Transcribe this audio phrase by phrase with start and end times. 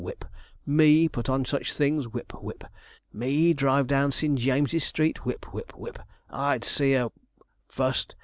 [0.03, 0.25] (whip)
[0.65, 2.63] 'me put on sich things!' (whip, whip)
[3.13, 7.09] 'me drive down Sin Jimses street!' (whip, whip, whip), 'I'd see her
[7.69, 8.15] fust!'